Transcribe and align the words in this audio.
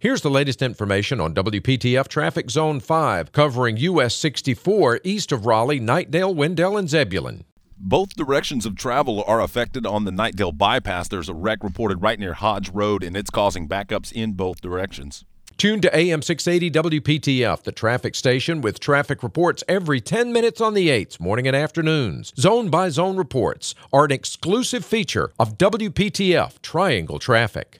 Here's 0.00 0.20
the 0.20 0.30
latest 0.30 0.62
information 0.62 1.20
on 1.20 1.34
WPTF 1.34 2.06
Traffic 2.06 2.50
Zone 2.50 2.78
5, 2.78 3.32
covering 3.32 3.78
US 3.78 4.14
64 4.14 5.00
east 5.02 5.32
of 5.32 5.44
Raleigh, 5.44 5.80
Knightdale, 5.80 6.32
Wendell, 6.32 6.76
and 6.76 6.88
Zebulon. 6.88 7.42
Both 7.76 8.14
directions 8.14 8.64
of 8.64 8.76
travel 8.76 9.24
are 9.26 9.40
affected 9.40 9.86
on 9.86 10.04
the 10.04 10.12
Knightdale 10.12 10.56
bypass. 10.56 11.08
There's 11.08 11.28
a 11.28 11.34
wreck 11.34 11.64
reported 11.64 12.00
right 12.00 12.16
near 12.16 12.34
Hodge 12.34 12.70
Road, 12.70 13.02
and 13.02 13.16
it's 13.16 13.28
causing 13.28 13.66
backups 13.66 14.12
in 14.12 14.34
both 14.34 14.60
directions. 14.60 15.24
Tune 15.56 15.80
to 15.80 15.96
AM 15.96 16.22
680 16.22 17.00
WPTF, 17.00 17.64
the 17.64 17.72
traffic 17.72 18.14
station 18.14 18.60
with 18.60 18.78
traffic 18.78 19.24
reports 19.24 19.64
every 19.66 20.00
10 20.00 20.32
minutes 20.32 20.60
on 20.60 20.74
the 20.74 20.90
8s, 20.90 21.18
morning 21.18 21.48
and 21.48 21.56
afternoons. 21.56 22.32
Zone 22.38 22.70
by 22.70 22.88
zone 22.88 23.16
reports 23.16 23.74
are 23.92 24.04
an 24.04 24.12
exclusive 24.12 24.84
feature 24.84 25.32
of 25.40 25.58
WPTF 25.58 26.62
Triangle 26.62 27.18
Traffic. 27.18 27.76